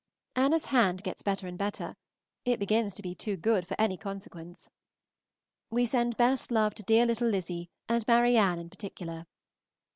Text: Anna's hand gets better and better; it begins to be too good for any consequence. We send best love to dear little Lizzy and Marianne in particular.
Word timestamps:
Anna's 0.35 0.65
hand 0.65 1.03
gets 1.03 1.21
better 1.21 1.45
and 1.47 1.59
better; 1.59 1.95
it 2.43 2.57
begins 2.59 2.95
to 2.95 3.03
be 3.03 3.13
too 3.13 3.37
good 3.37 3.67
for 3.67 3.79
any 3.79 3.97
consequence. 3.97 4.71
We 5.69 5.85
send 5.85 6.17
best 6.17 6.49
love 6.49 6.73
to 6.73 6.81
dear 6.81 7.05
little 7.05 7.27
Lizzy 7.27 7.69
and 7.87 8.03
Marianne 8.07 8.57
in 8.57 8.71
particular. 8.71 9.27